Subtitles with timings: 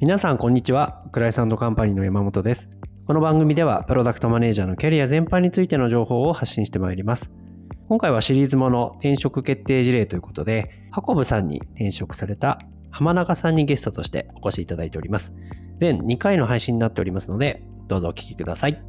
[0.00, 1.04] 皆さんこんにちは。
[1.12, 2.68] クライサンドカンパニーの山本です。
[3.06, 7.32] この番組ではプロダクトマネージャーのキャリア全般についての情報を発信してまいります。
[7.88, 12.58] 今回はシリーズもの転職決定事例ということでハコブさんに転職された
[12.90, 15.32] 浜中さんにゲストとしてお越しいただいております。
[15.78, 18.82] 全2回の配信になっておりますのでどうぞお聞きください。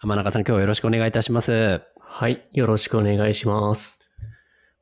[0.00, 1.80] 浜中さん今日はよろしくお願いいたします。
[2.00, 2.48] はい。
[2.52, 4.01] よろしくお願いします。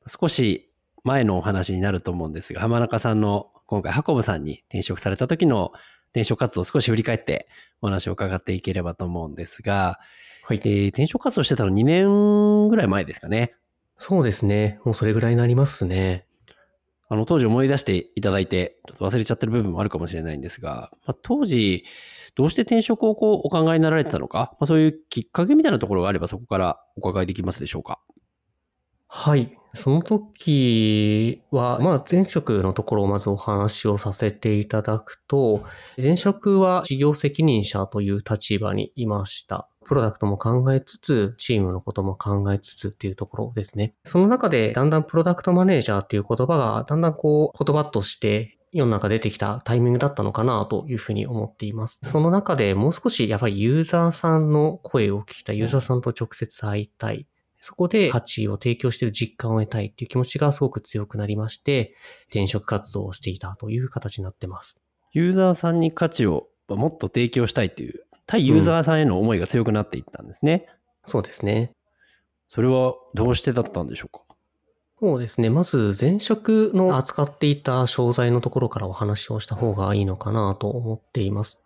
[0.07, 0.71] 少し
[1.05, 5.73] 前のお話になると思うんですが、浜中さんの今回、ハコブさんに転職された時の
[6.13, 7.49] 転職活動を少し振り返って
[7.81, 9.99] お話を伺っていければと思うんですが、
[10.45, 10.61] はい。
[10.65, 13.55] えー転職活動してたの2年ぐらい前ですかね。
[13.97, 14.81] そうですね。
[14.85, 16.27] もうそれぐらいになりますね。
[17.09, 21.85] あの、当時思い出していただいて、ちょっと忘れちゃってる部分もあるかもしれないんですが、まあ、当時、
[22.37, 28.01] どうして転職をこうお考えになられてたのか、まあ、そういうきっかけみたいなところがあればそこからお伺いできますでしょうか？
[29.12, 29.56] はい。
[29.74, 35.64] その時は、まあ前職のところをまずお話をさせていただくと、
[36.00, 39.69] 前職は事業責任者という立場にいました。
[39.84, 43.94] プロダクトも考えつつ、チームのことも考えつつっていうところですね。
[44.05, 51.98] その中でだんだんプロダクトマネージャーっていう言葉がだんだんこう言葉として世の中出てきたタイミングだったのかなというふうに思っています。
[52.05, 57.27] その中でもう少しやっぱりユーザーさんの声を聞きたい、ユーザーさんと直接会いたい。
[57.61, 61.94] そこで価値を提供している実感を得たいっていう気持ちがすごく強くなりまして、
[62.28, 64.84] 転職活動をしていたという形になってます。
[65.12, 70.67] ユーザーさんに価値をもっと提供したいという、対ユーザーさんへの思いが強くなっていったんですね。
[71.05, 71.72] そうですね。
[72.48, 74.22] それはどうしてだったんでしょうか？
[75.00, 75.50] そうですね。
[75.50, 81.62] まず前職の扱っていた商材のところからお話をした方がいいのかなと思っています。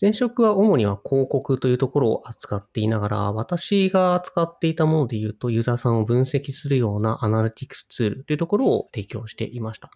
[0.00, 9.90] 前職は主には広告というところを扱っていながら、私が扱っていたもので言うと、ユーザーさんを分析するようなアナリティクスツールというところを提供していました。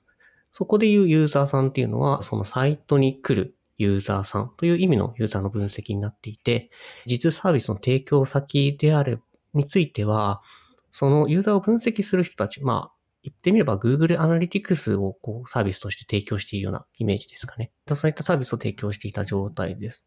[0.53, 6.71] そこでいうユーザーさんっていうのは、そのサイトに来るユーザーさんという意味のユーザーの分析になっていて、
[7.07, 9.23] 実サービスの提供先である
[9.55, 10.43] については、
[10.91, 17.71] そのユーザーを分析する人たち、まあ、言ってみれば Google Analytics をこうサービスとして提供しているようなイメージですかね。
[17.95, 20.05] そういったサービスを提供していた状態です。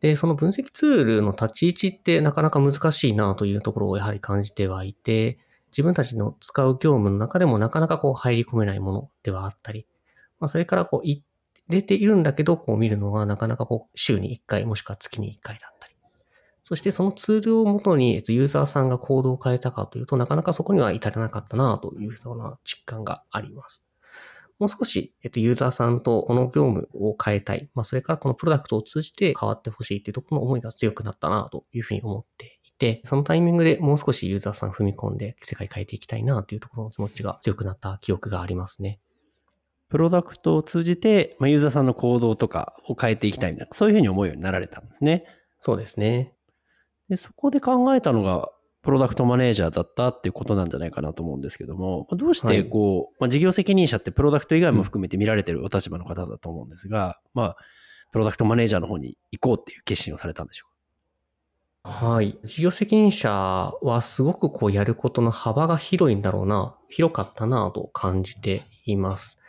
[0.00, 5.38] で、その分析ツールの立ち位置ってなかなか難しいなというところをやはり感じてはいて、
[5.70, 9.86] 自分たちの使う業務の中でもなかなかこう入り込めないものではあったり、
[10.38, 11.22] まあ、それからこう入
[11.68, 15.72] れているんだけど、こう見るのがなかなかこう週に1回もしくは月に1回だっ。
[16.72, 23.84] そしてそのツールをもとに、えっと、ユーザーさんが行動を変えたかというとなかなかそこには至らなかったなというような実感があります。
[24.58, 27.68] もう少し、えっと、ユーザーさんとこの業務を変えたい。
[27.74, 38.98] まあ、それからこのプロダクトを通じて変わってほしいというところの思いが強くなったなというふうに思っていて、そのタイミングでもう少しユーザーさん踏み込んで世界変えていきたいなというところの気持ちが強くなった記憶がありますね。
[39.90, 45.26] プロダクトを通じて、まあ、ユーザーさんの行動とかを変えていきたいみたいな、そういうふうに思うようになられたんですね。
[45.60, 46.32] そうですね。
[47.12, 48.48] でそこで考えたのが、
[48.80, 57.56] プロダクトマネージャーだったっていうことなんじゃないかなと思うんですけども、どうしてこう、まあ、事業責任者ってプロダクト以外も含めて見られてるお立場の方だと思うんですが、まあ、
[58.12, 60.66] プロダクトマネージャーの方に行こうっていう決心をされたんでしょ
[61.84, 62.38] はい。
[62.44, 69.42] 事業責任者はすごくこうやることの幅が広いんだろうな、広かったなと感じています。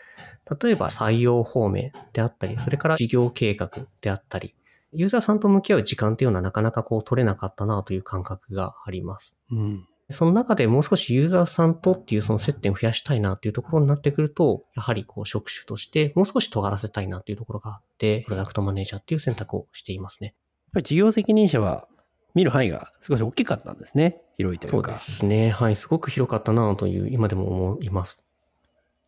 [0.62, 4.54] 例えば採用方面であったり、それから事業計画であったり、
[4.96, 9.40] ユーザーさんと向き合う時間っていうのはなかなかこう取れなかったなという感覚があります。
[9.52, 9.56] う。
[9.56, 9.88] うん。
[10.12, 20.28] その中でもう少しユーザーさんとっていうその接点を増やしたいなっていうところになってくると、やはりこう職種としてもう少し尖らせたいなっていうところがあって、プロダクトマネージャーっていう選択をしていますね。
[20.28, 20.36] やっ
[20.74, 21.88] ぱり事業責任者は
[22.36, 24.22] 見る範囲が少し大きかったんですね。
[24.38, 24.90] 広いというか。
[24.90, 25.50] そうですね。
[25.52, 25.76] はい。
[25.76, 28.26] すごく広かったなという、今でも思います。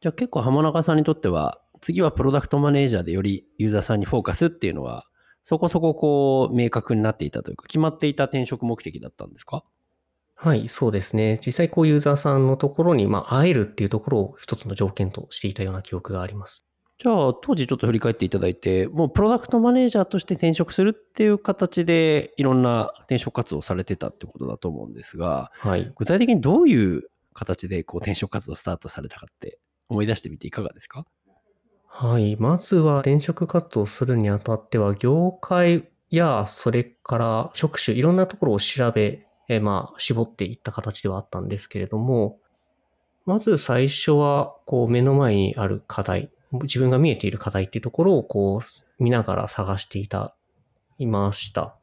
[0.02, 5.06] じゃあ結構浜中さんにとっては、次はプロダクトマネージャーでよりユーザーさんにフォーカスっていうのは、
[5.48, 9.64] そこそここう明確になっていたというか、決まっていた転職目的だったんですか？
[10.34, 11.40] はい、そうですね。
[11.46, 16.66] 実際こうユーザーさんのところに、まあ、会えるっていうところを一つの条件としていたような記憶があります。
[16.98, 25.92] じゃあ当時ちょっと振り返っていただいて、もうプロダクトマネージャーとして転職するっていう形でいろんな転職活動をされてたってことだと思うんですが、はい。
[25.96, 27.04] 具体的にどういう
[27.34, 29.60] 形でこう転職活動をスタートされたかって
[29.90, 31.06] 思い出してみていかがですか？
[31.98, 32.36] はい。
[32.36, 42.38] まずは転職活動するにあたっては、業界や、それから職種、いろんなところを調べ、えまあ、絞っていった形ではあったんですけれども、
[43.26, 46.32] まず最初は、こう、目の前にある課題、
[46.64, 50.36] 自分が見えている課題っていうところを、こう、見ながら探していた、
[50.98, 51.78] いました。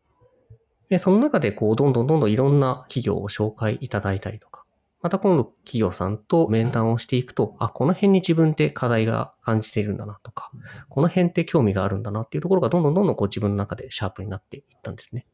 [0.91, 4.62] で、その中で、こう、どんどんどんどんいろんな企業を紹介いただいたりとか、
[5.03, 10.51] また今度企業さんと面談をしていくと、あ、この辺に自分で課題が感じているんだなとか、
[10.89, 15.27] この辺って興味があるんだなっていうところがどんどんどんどんこう自分の中でシャープになっていったんですね。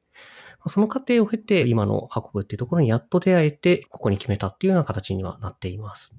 [0.67, 6.15] その過程を経て今の運ぶっていうところにやっと出会えて、ここに決めたっていうような形にはなっています。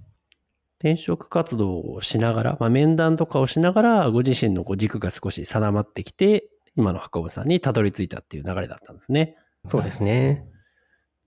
[0.80, 9.36] 転職活動をしながら、まあ、面談とかをしながら、ご自身のこう軸が少し定まってきて、今の運ぶさんにたどり着いたっていう流れだったんですね。
[9.68, 10.46] そうですね。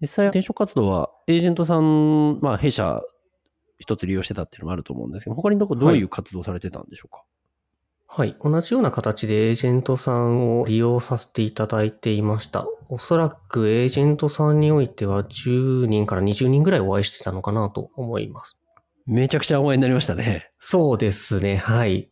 [0.02, 3.00] 実際転職活動はエージェントさん、まあ弊社
[3.78, 7.24] 一つ利用してたっていうのもあると思うんですけど、他にどこどういう活動されてたんでしょうか、
[8.06, 8.52] はい、はい。
[8.52, 12.66] 同じような形でエージェントさんを利用させていただいていました。
[12.88, 18.58] おそらくエージェントさんにおいては10人から20人ぐらいお会いしてたのかなと思います。
[19.06, 20.50] めちゃくちゃ応援になりましたね。
[20.58, 21.56] そうですね。
[21.56, 22.10] はい。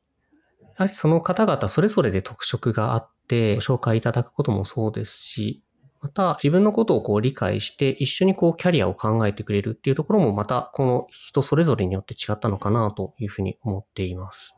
[0.62, 5.62] やはりその方々それぞれで特色があって、ご紹介いただくこともそうですし、
[6.00, 14.56] また自分のことをこう理解して一緒にこうキャリアを考えてくれるっていうところもまたこの人それぞれによって違ったのかなというふうに思っています。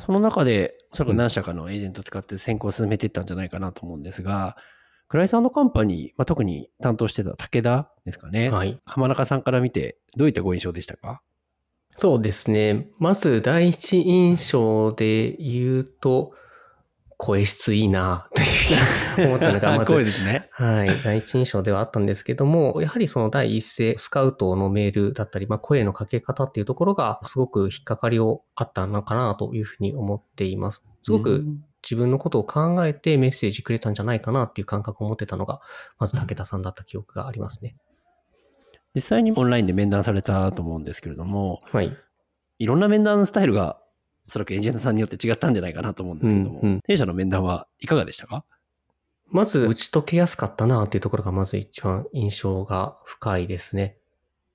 [0.00, 4.56] その中で、おそらく何社かのエージェントを使って先行を進めていったんじゃないかなと思うんですが、
[5.08, 8.50] クライサンドカンパニー、まあ、特に担当してた武田ですかね。
[8.50, 8.78] はい。
[8.84, 11.22] 浜中さんから見て、どういったご印象でしたか？
[11.96, 12.88] そうですね。
[12.98, 16.32] まず第一印象で言うと、
[17.18, 20.48] 声質いいなというふうに思ったのが、まず、ですね。
[20.52, 30.84] はい、第一印象ではあったんですけども、やはりその第一声、スカウトのメールだったり、まあ、声のかけ方っていうところが、すごく引っかかりをあったのかなというふうに思っています。
[31.02, 31.44] すごく
[31.82, 35.60] 自分のことを考えてメッセージくれたんじゃないかなっていう感覚を持ってたのが、
[35.98, 37.74] まず武田さんだった記憶がありますね。
[38.94, 41.96] 実際にオンラインで面談されたと思うんですけれども、はい。
[42.60, 43.80] いろんな面談スタイルが
[44.28, 48.44] おそらくエンジニアさんによって違ったんじゃないかなと思うんですけども、うんうん、弊社の面談はいかがでしたか？
[49.30, 53.96] まず、打ち解けやすかったなっていうところがまず一番印象が深いですね。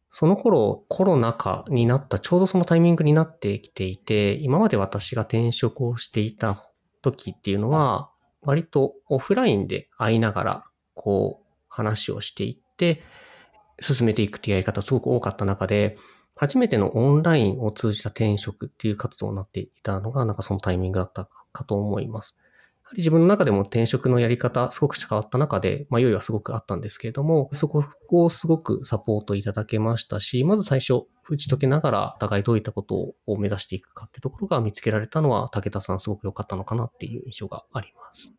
[0.09, 6.67] その頃、コロナ禍になった、ちょうどそのタイミングになってきていて、今まで私が転職をしていた
[7.01, 8.09] 時っていうのは、
[8.41, 13.03] 割とオフラインで会いながら、こう、話をしていって、
[13.79, 15.97] 進めていくっていうやり方すごく多かった中で、
[16.43, 22.35] 初めてのオンラインを通じた転職っていう活動になっていたのが、なんかそのタイミングだったかと思います。
[22.83, 38.33] やはり自分の中でも転職のやり方、すごく変わった中で、迷いはすごくあったんですけれども、そこをすごくサポートいただけましたし、まず最初、打ち解けながら、お互いどういったことを目指していくかってところが見つけられたのは、武田さんすごく良かったのかなっていう印象があります。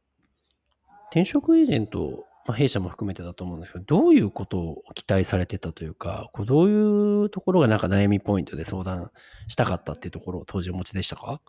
[1.11, 9.11] 転職エージェントまあ、弊社も含めてだと思うんですけど、どういうことを期待されてたというか、こうどういうところがなんか悩みポイントで相談
[9.49, 11.41] したかったっていうところを当時お持ちでしたか？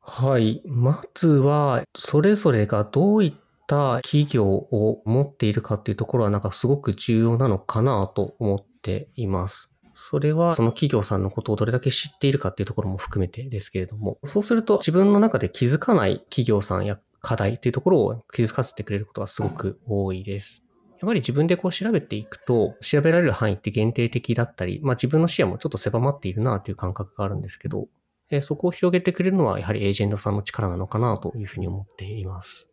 [0.00, 0.62] はい。
[0.66, 3.32] まずは、それぞれがどういっ
[3.66, 9.74] た企業を持っているかっていうところはなんかすごく重要なのかなと思っています。
[9.94, 20.62] それはその企業さんのことをどれだけ知っているかっていうところも含めてですけれども、そうすると自分の中で気づかない企業さんや課題っていうところを気づかせてくれることがすごく多いです。
[20.90, 27.88] やっぱり自分でこう調べていくと、調べられる範囲って限定的だったり、まあ自分の視野もちょっと狭まっているなという感覚があるんですけど、
[28.30, 32.70] えそこを広げてくれるのはやはりエージェントさんの力なのかなというふうに思っています。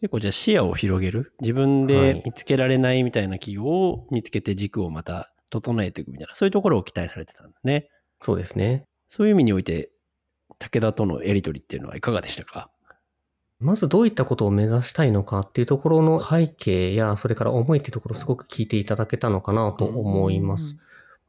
[0.00, 1.32] 結構じゃあ視野を広げる？
[1.40, 7.88] 自分で見つけられないみたいな企業を見つけて軸をまた整えていくみたいな、そういうところを期待されてたんですね。
[8.20, 8.84] そうですね。
[9.08, 9.90] そういう意味において、
[10.58, 12.70] 武田とのやりとりっていうのはいかがでしたか？
[13.60, 20.76] まずどういったことを目指したいのかっていうところの背景や、それから思いっていうところをすごく聞いていただけたのかなと思います。
[20.76, 20.82] ま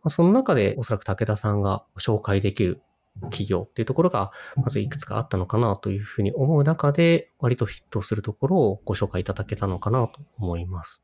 [0.03, 2.81] あ、その中でおそらく武田さんが紹介できる
[3.23, 11.03] 企業っていうところが、まずいくつかあったのかなというふうに思う中で、割とヒットするところをご紹介いただけたのかなと思います。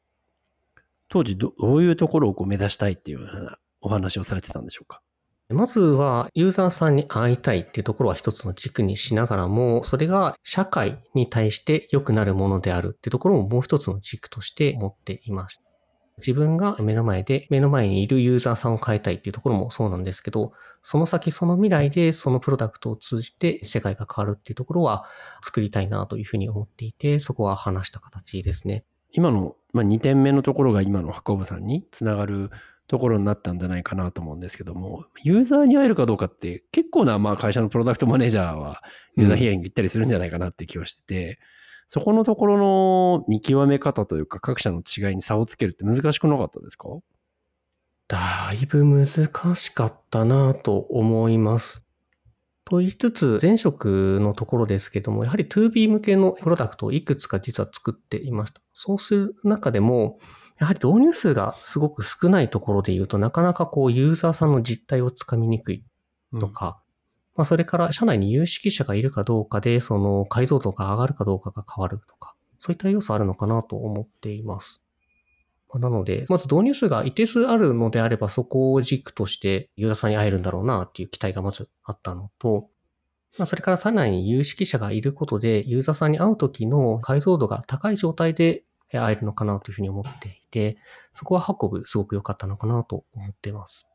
[1.10, 5.01] 当時どういうところをこう目指したいっていうようなお話をされてたんでしょうか？
[5.49, 15.61] まずはユーザーさんに会いたいっていうところは一つの軸にしながらも、それが社会に対して良くなるものであるっていうところももう一つの軸として持っています。
[16.17, 25.05] 自分が目の前で、目の前にいるユーザーさんを変えたいっていうところもそうなんですけど、その先その未来でそのプロダクトを通じて世界が変わるっていうところは
[25.43, 28.83] 作りたいなというふうに思っていて、そこは話した形ですね。
[29.11, 32.49] 今の、まあ、2点目のところが今の箱部さんにつながる
[32.88, 38.84] ところになったんじゃないかなと思うんですけども、ユーザーに会えるかどうかって結構なまあ会社のプロダクトマネージャーは
[39.18, 41.36] ユーザーヒアリング行ったりするんじゃないかなって気はしてて、うん、
[41.88, 46.89] そこのところの見極め方というか各社の違いに差をつけるって難しくなかったですか？
[48.08, 49.06] だいぶ難
[49.56, 51.84] しかったなと思います。
[52.68, 58.62] と言いつつ、前職のところですけども、やはり 2B 向けのプロダクトをいくつか実は作っていました。
[58.74, 60.18] そうする中でも、
[60.59, 65.83] やはり導入数がすごく少ないところで言うと、なかなかこうユーザーさんの実態をつかみにくい
[66.39, 66.79] とか、
[67.35, 74.81] まあそれから社内に有識者がいるかどうかで、その解像度が上がるかどうかが変わるとか、そういった要素あるのかなと思っています。
[75.74, 82.69] なので、まず導入数が一定数あるのであれば、そこを軸としてユーザーさんに会えるんだろうなっていう期待がまずあったのと、
[83.38, 90.77] まあ、それからさらに有識者がいることで、ユーザーさんに会うときの解像度が高い状態で会えるのかなというふうに思っていて、
[91.13, 93.89] そこは運ぶすごく良かったのかなと思っています。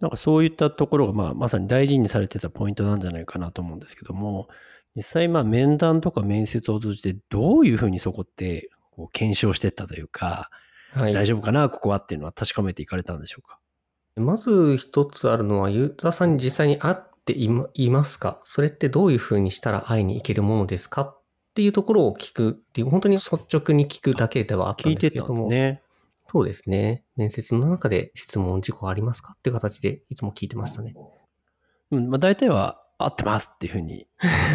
[0.00, 4.48] なんかそういったところが、まあ、まさに大事にされてたポイントなんじゃないかなと思うんですけども、
[4.94, 10.50] 実際、まあ、面談とか面接を通じて、どういうふうにそこってこう検証していったというか、
[10.92, 11.12] はい。
[11.12, 13.58] 大丈夫かな、ここはっていうのは確かめていかれたんでしょうか？
[14.16, 18.40] まず一つあるのは、ユーザーさんに実際に会っていまいますか？
[18.44, 21.17] それってどういうふうにしたら会いに行けるものですか？
[21.58, 25.48] っていうところを聞くっていう、本当に率直に聞くだけではあったんですけれども。
[25.48, 25.82] ね。
[26.28, 27.02] そうですね。
[27.16, 30.94] 面接の中で質問事項ありますかっていう形でいつも聞いてましたね。
[31.90, 34.06] うん、まあ、大体は合ってますっていうふうに、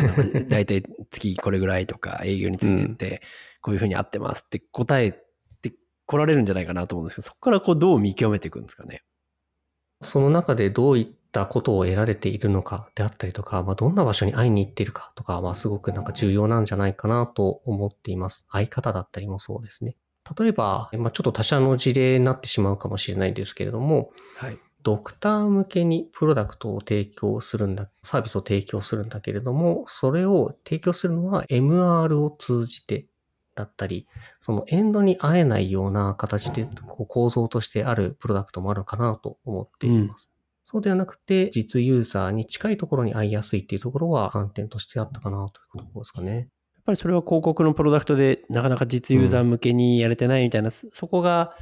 [0.47, 0.81] 大体
[1.11, 3.21] 月これぐらいとか営業についてって、
[3.59, 5.11] こういうふうに合ってますって答え
[5.61, 5.73] て
[6.05, 9.03] 来られるんじゃないかなと思うんですけど、そこからこうどう見極めていくんですかね。
[10.01, 18.45] その中でどういったことを得られているのかであったりとか、まあ、どんな場所に会いに行っているかとかはすごくなんか重要なんじゃないかなと思っています。
[18.49, 19.97] 会い方だったりもそうですね。
[20.39, 24.57] 例えば、まあ、ちょっと他社の事例になってしまうかもしれないですけれども、はい。
[24.83, 33.07] ドクター向けにプロダクトを提供するんだ、サービスを提供するんだけれども、それを提供するのは MR を通じて
[33.55, 34.07] だったり、
[34.41, 40.32] そのエンドに会えないような形でこう構造としてあるプロダクトもあるかなと思っています。
[40.73, 46.35] そうではなくて、実ユーザーに近いところに会いやすいっていうところは観点としてあったかなというところですかね。
[46.35, 46.47] やっ
[46.83, 51.53] ぱりそれは広告のプロダクトでなかなか実ユーザー向けにやれてないみたいな、そそこが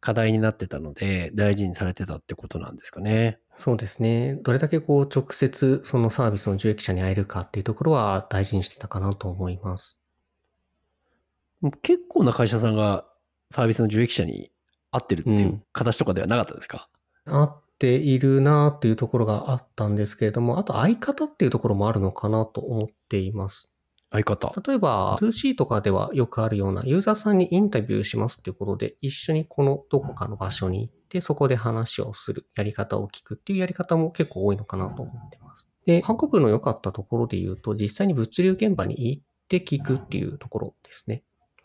[0.00, 3.38] 課題になってたので大事にされてたってことなんですかね。
[3.56, 4.34] そうですね。
[4.42, 9.98] どれだけこう直接そのサービスの受益者に会えるかっていうところは大事にしてたかなと思います。
[11.80, 13.06] 結構な会社さんが
[13.48, 14.52] サービスの受益者に
[14.90, 16.90] 合ってるっていううん形とかではなかったですか、
[17.24, 23.72] 合っているなっていうところがあったんですけれども、あと相方っていうところもあるのかなと思っています。
[24.12, 24.52] 相方。
[24.64, 35.68] 例えば 2C とかではよくあるようなユーザーさんにインタビューしますっていうことで一緒にこのどこかの場所に行ってそこで話をするやり方を聞くっていうやり方も結構多いのかなと思ってます。
[35.84, 41.24] で、ハコブの良かったところで言うと実際に物流現場に行って聞くっていうところですね。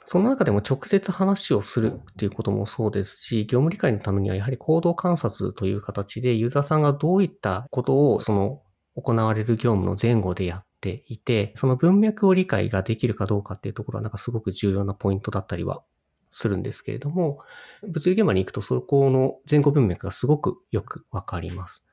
[0.10, 8.62] その中でも直接話をするっていうこともそうですし、業務理解のためにはやはり行動観察という形でユーザーさんがどういったことをその
[8.96, 15.84] 行われる業務の前後でやっていて、その文脈を理解ができるかどうかっていうところはなんかすごく重要なポイントだったりは
[16.30, 17.40] するんですけれども、
[17.84, 21.87] 物流現場に行くとそこの前後文脈がすごくよくわかります。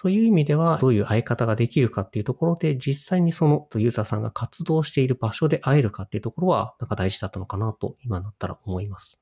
[0.00, 9.18] そういう意味では、どういう会い方ができるかっていうところで、実際にそのユーザーさんが活動している場所で会えるかっていうところは、なんか大事だったのかなと、今だったら思います。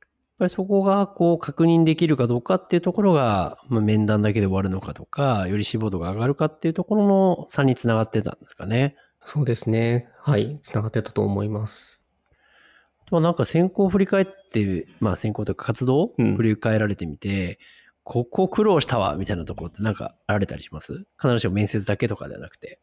[0.00, 8.96] やっぱりそこがこう確認できるかどうかっていうところが、まあ、面談だけで終わるのかとか、より志望度が上がるかっていうところの差につながってたんですかね。
[9.26, 10.08] そうですね。
[10.16, 10.58] はい。
[10.62, 12.02] つながってたと思います。
[13.10, 17.58] まあなんか選考を振り返って、まあ選考というか活動をうん振り返られてみて、
[18.04, 21.06] ここ苦労したわみたいなところってなんかあられたりします？
[21.18, 22.78] 必ずしも面接だけとかではなくて。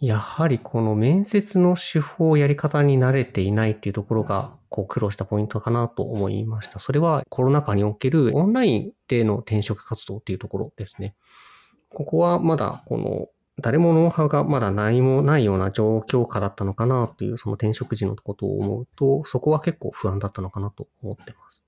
[0.00, 6.78] やはりこの面接の手法やり方に慣れていないっていうところが、こう苦労したポイントかなと思いました。
[6.78, 11.16] それはコロナ禍におけるオンラインでの転職活動っていうところですね。
[11.88, 13.28] ここはまだこの
[13.60, 21.64] 誰もノウハウがまだ何もないような状況下だったのかなというその転職時のことを思うと、そこは結構不安だったのかなと思ってます。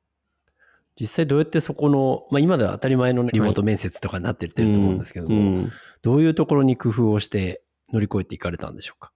[0.98, 5.72] 実際どうやってそこの、まあ今では当たり前のリモート面接とかになってってると思うんですけども、うん。
[6.02, 9.12] どういうところに工夫をして乗り越えていかれたんでしょうか？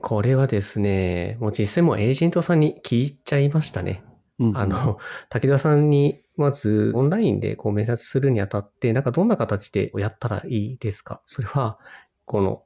[0.00, 4.02] これはですね、もう実際もうエージェントさんに聞いちゃいましたね。
[4.38, 4.56] うん。
[4.56, 11.20] あの、武田さんに、まず、オンラインでこう面接するにあたって、なんかどんな形でやったらいいですか？
[11.26, 11.78] それは、
[12.24, 12.62] この、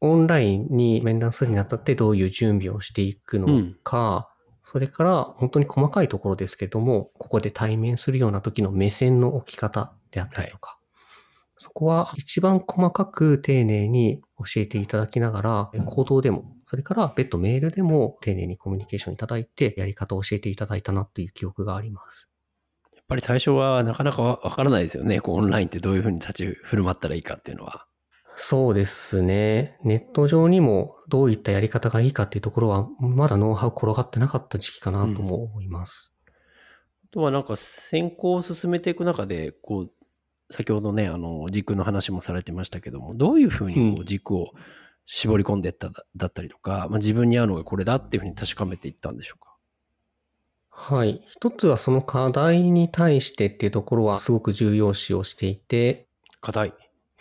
[0.00, 4.30] オンラインに面談するにあたってどういう準備をしていくのか、
[4.70, 10.78] それから本当に細かいところですけれども、ここで対面するような時の目線の置き方であったりとか、
[11.56, 22.28] そこは一番細かく丁寧に教えていただきながら、行動でも、それから別途メールでも丁寧にコミュニケーションいただいて、やり方を教えていただいたなという記憶があります。
[22.94, 25.22] やっぱり最初はなかなかわわからないですよね。
[25.22, 27.86] こうオンラインってどういうふうに立ち振る舞ったらいいかっていうのは。
[28.40, 29.78] そうですね。
[29.82, 36.14] ネット上にもどういったやり方がいいかっていうところは、まだノウハウ転がってなかった時期かなとも思います。
[37.10, 39.90] とはなんか選考を進めていく中で、こう、
[40.50, 44.52] 先ほどね、あの、軸の話もされてましたけども、どういうふうにこう軸を
[45.04, 49.56] 絞り込んでいっただだったりとか、まあ、自分に合うのがこれだっていうふうに確かめていったんでしょうか？
[50.70, 51.24] はい。
[51.28, 56.06] 一つはその課題に対してっていうところはすごく重要視をしていて、
[56.40, 56.72] 課題。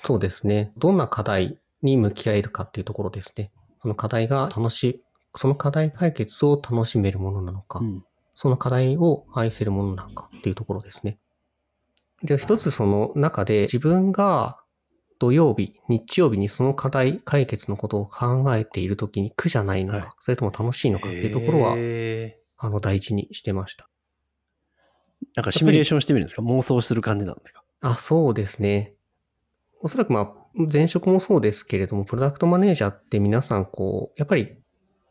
[0.03, 0.71] そうですね。
[0.77, 3.51] どんな課題に向き合えるかっていうところですね。
[3.81, 5.01] その課題が楽しい、
[5.35, 8.03] その課題解決を楽しめるものなのか、うん。
[8.35, 11.17] その課題を愛せるものなのかっていうところですね。
[12.23, 14.59] で、一つその中で自分が
[15.19, 23.89] 土曜日、日曜日にその課題解決のことを考えているときに苦じゃないのか、はいそれとも楽しいのかっていうところは、へあの、大事にしてました。
[25.23, 26.41] ーなんかシミュレーションしてみるんですか？
[26.43, 27.63] 妄想する感じなんですか？
[27.81, 28.93] あ、そうですね。
[29.81, 30.33] おそらくまあ、
[30.71, 34.57] 前職もそうですけれども、プロダクトマネージャーって皆さんこう、やっぱり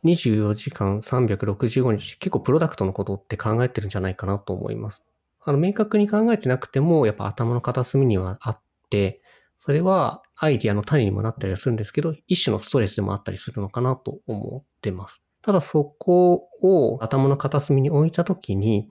[0.04, 5.04] 24時間365日結構プロダクトのことって考えてるんじゃないかなと思います。
[5.44, 9.20] あの、明確に考えてなくても、やっぱ頭の片隅にはあって、
[9.58, 15.23] それはアイディアの種にもなったりはするんですけど、一種のストレスでもあったりするのかなと思ってます。
[15.42, 18.90] ただそこを頭の片隅に置いたときに、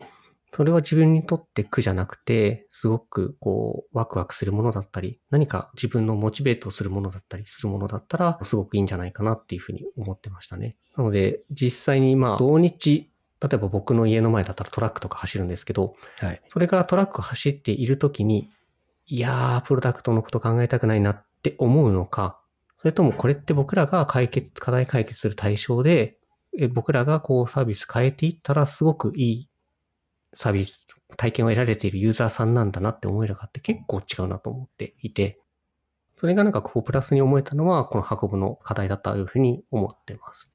[0.56, 10.78] それは自分にとって苦じゃなくて、すごくこう、ワクワクするものだったり、何か自分のモチベートするものだったりするものだったら、すごくいいんじゃないかなっていうふうに思ってましたね。
[10.96, 16.42] なので、実際にまあ、同日、例えば僕の家の前だったらトラックとか走るんですけど、はい。
[16.48, 18.50] それがトラックを走っているときに、
[19.08, 22.40] いやー、プロダクトのこと考えたくないなって思うのか、
[22.78, 26.18] それともこれって僕らが解決、課題解決する対象で、
[26.58, 29.50] え僕らがこうサービス変えていったらすごくいい
[30.36, 30.86] サービス、
[31.18, 35.40] 体験を得られているユーザーさんなんだなって思えるかって結構違うなと思っていて、
[36.18, 40.52] それがなんかこうプラスに思えたのはこの運ぶの課題だったというふうに思ってます。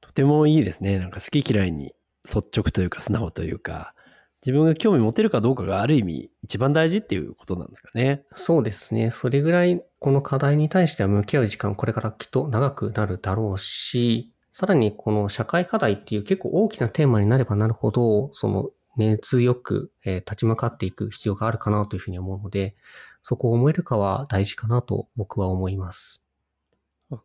[0.00, 0.98] とてもいいですね。
[0.98, 3.94] なんか好き嫌いに率直というか素直というか、
[4.42, 8.22] 自分が興味持てるかどうかがある意味一番大事っていうことなんですかね。
[8.34, 9.10] そうですね。
[9.10, 22.74] それぐらいこの課題に対しては向き合う時間これからきっと長くなるだろうし、さらにこの社会課題っていう結構大きなテーマになればなるほど、その熱よく、えー立ち向かっていく必要があるかなというふうに思うので、
[23.22, 26.22] そこを思えるかは大事かなと僕は思います。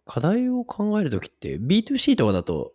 [0.05, 2.73] 課題を考えるときって B2C とかだと、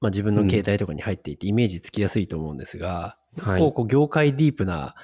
[0.00, 3.60] まあ、自分の携帯とかに入っていてイメージつきやすいと思うんですが、はい。
[3.60, 4.94] こうこう業界ディープな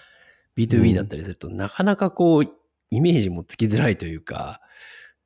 [0.57, 2.45] B2B だったりすると、なかなかこう
[2.91, 4.61] イメージもつきづらいというか、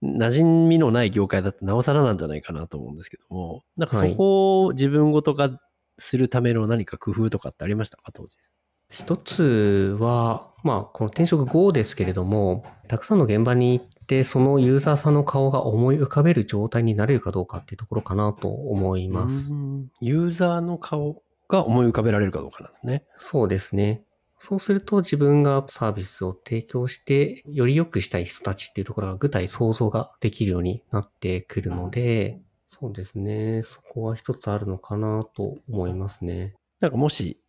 [0.03, 5.51] 馴染みのない業界だとなおさらなんじゃないかなと思うんですけども、なんかそこを自分ごと化
[5.99, 8.13] するための何か工夫とかってありましたか？
[8.13, 8.55] 当時です。
[8.89, 19.53] 一つは、まあ、この転職後ですけれども、たくさんの現場に行って、そのユーザーさんの顔が思い浮かべる状態になれるかどうかっていうところかなと思います。
[19.53, 23.05] うんユーザーの顔が思い浮かべられるかどうかなんですね。
[23.17, 24.03] そうですね。
[24.39, 32.39] そうすると自分がサービスを提供して、より良くしたい人たちっていうところが具体想像ができるようになってくるので、
[32.79, 33.63] そうですね。
[33.63, 36.55] そこは一つあるのかなと思いますね。
[36.81, 37.41] なんかもし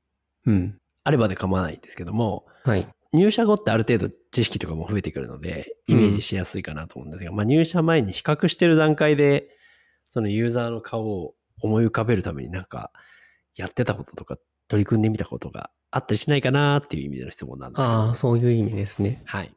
[0.45, 0.77] うん。
[1.03, 2.87] あればで構わないんですけども、はい。
[3.13, 9.49] 入社後ってある程度知識とかも増えてくるので、イメージしやすいかなと思うんですが、まあ入社前に比較してる段階で、
[10.05, 12.91] そのユーザーの顔を思い浮かべるためになんか、
[13.55, 14.37] やってたこととか、
[14.67, 19.21] 取り組んでみたことがあったりしないかなっていう意味での質問なんですけど、ああ、そういう意味ですね。
[19.25, 19.56] はい。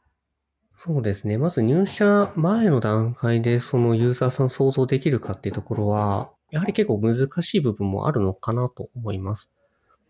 [0.83, 1.37] そうですね。
[1.37, 9.51] まず入社前の段階でそのユーザーさん想像できるかっていうところは、やはり結構難しい部分もあるのかなと思います。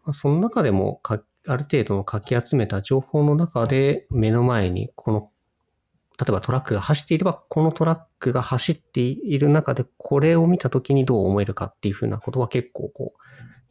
[0.04, 5.32] ま、その中でもか、ある程度のかき集めた情報の中で目の前にこの、
[6.20, 13.20] 例えばトラックが走っていれば、このトラックが走っている中でこれを見た時にどう思えるかっていうふうなことは結構こう、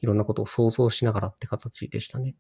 [0.02, 2.36] いろんなことを想像しながらって形でしたね。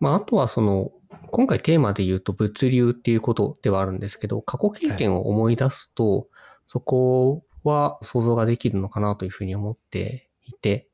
[0.00, 0.92] まあ、あとはその、
[1.30, 6.28] 今回テーマで言うと物流っていうことではあるんですけど、過去経験を思い出すと、
[6.66, 10.88] そこは想像ができるのかなというふうに思っていて、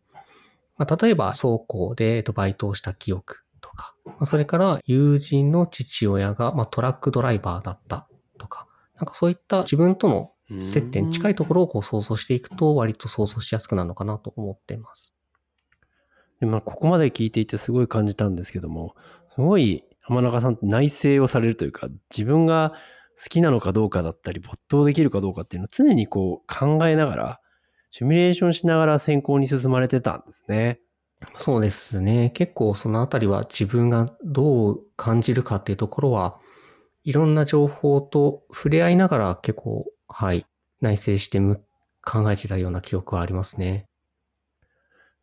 [0.76, 8.66] まあ、例えば倉庫でえっとバイトをした記憶とか、まあそれから友人の父親がまあトラックドライバーだったとか、
[8.96, 15.14] なんかそういった自分との接点近いところをこう想像していくと割と想像しやすくなるのかなと思っています。
[16.40, 18.96] でまあ、ここまで聞いていてすごい感じたんですけども、
[19.34, 22.72] すごい浜中さんって内省をされるというか、自分が
[23.16, 27.40] 好きなのかどうかだったり、没頭できるかどうかっていうのを常にこう考えながら、
[27.90, 30.80] シミュレーションしながら選考に進まれてたんですね。
[31.36, 32.30] そうですね。
[32.34, 36.38] 結構そのあたりは自分がどう感じるかっていうところは、
[37.04, 40.46] いろんな情報と触れ合いながら結構、はい、
[40.80, 41.62] 内省してむ
[42.04, 43.86] 考えてたような記憶はありますね。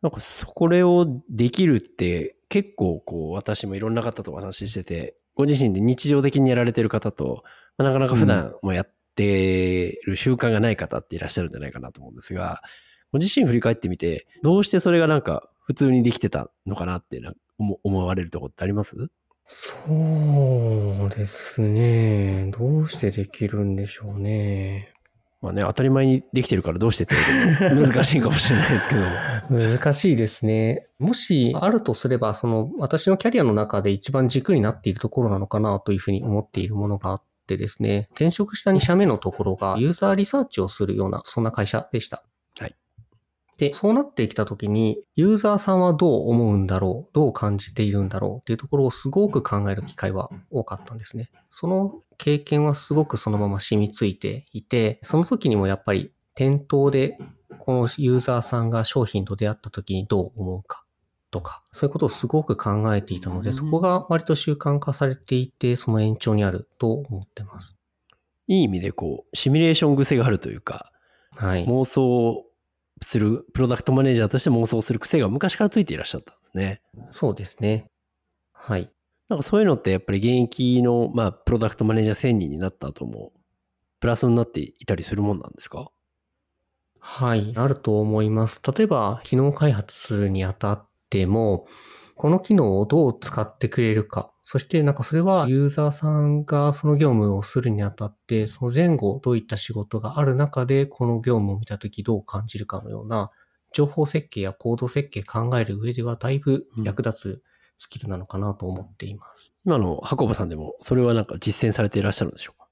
[0.02, 7.44] なんかそこれをできるって結構こう私もいろんな方とお話ししてて、ご自身で日常的にやられてる方と、
[7.78, 12.60] まあなかなか普段もやってる習慣がない方っていらっしゃるんじゃないかなと思うんですが、
[13.12, 18.96] ご自身振り返ってみて、どうしてそれがなんか普通にできてたのかなってな思思われるところってあります？
[19.46, 22.52] そうですね。
[22.56, 24.89] どうしてできるんでしょうね。
[25.40, 27.14] まあね、当たり前にできてるからどうしてって
[27.74, 29.08] 難しいかもしれないですけども。
[29.48, 30.86] 難しいですね。
[30.98, 42.22] もしあるとすれば、その私のキャリアの中で一番軸になっているところなのかなというふうに思っているものがあってですね、転職した2社目のところがユーザーリサーチをするような、そんな会社でした。
[43.60, 43.70] はい。
[43.70, 51.30] で、そうなってきたときに、ユーザーさんはどう思うんだろう、どう感じているんだろうっていうところをすごく考える機会は多かったんですね。
[51.50, 57.18] その経験はすごくそのまま染みついていて、その時にもやっぱり店頭で
[57.58, 60.84] このユーザーさんが商品と出会った時にどう思うか
[61.30, 67.78] とか、そういうことをすごく考えていたので、そこが割と習慣化されていて、その延長にあると思ってます。
[68.48, 70.92] いい意味でこう、シミュレーション癖があるというか、
[71.36, 71.66] はい。
[71.66, 72.44] 妄想
[73.02, 76.82] する、プロダクトマネージャーとして妄想する癖が昔からついていらっしゃったんですね。
[77.10, 77.86] そうですね。
[78.52, 78.90] はい。
[79.28, 83.32] なんかそういうのってやっぱり現役の、まあ、プロダクトマネージャー1000人になった後も、
[84.00, 85.90] プラスになっていたりするもんなんですか？
[86.98, 87.52] はい。
[87.56, 88.60] あると思います。
[88.76, 91.66] 例えば、機能開発するにあたっても、
[92.14, 94.32] この機能をどう使ってくれるか。
[94.52, 103.30] そしてなんかそれはユーザーさんがその業務をするにあたって、その前後どういった仕事がある中でこの業務を見たときどう感じるかのような
[103.72, 107.42] 情報設計やコード設計考える上ではだいぶ役立つ
[107.78, 109.52] スキルなのかなと思っています。
[109.64, 112.66] 今の箱場さんでも、それはなんか実践されていらっしゃるんでしょうか？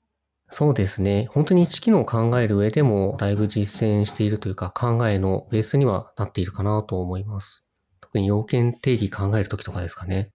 [0.51, 1.29] そうですね。
[1.31, 7.69] 本当に1機能を考える上でもだいぶ実践しているというか考えのベースにはなっているかなと思います。
[8.01, 10.33] 特に要件定義考えるときとかですかね。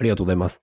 [0.00, 0.62] ありがとうございます。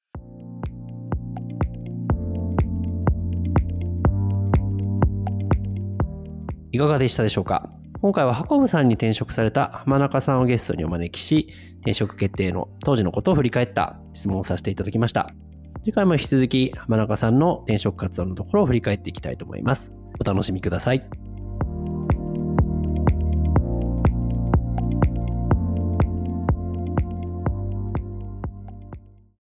[6.72, 7.70] いかがでしたでしょうか？
[8.02, 15.30] 今回は箱部さんに転職された浜中さんをゲストにお招きし、転職決定の当時のことを振り返った質問をさせていただきました。
[15.84, 19.94] 次回も引き続き浜中さんの転職活動のところを振り返っていきたいと思います。
[20.20, 21.08] お楽しみください。